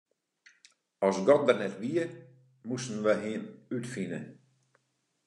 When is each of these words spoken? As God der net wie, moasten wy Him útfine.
As 1.07 1.17
God 1.27 1.41
der 1.49 1.57
net 1.59 1.75
wie, 1.81 2.03
moasten 2.67 2.99
wy 3.05 3.15
Him 3.23 3.43
útfine. 3.75 4.19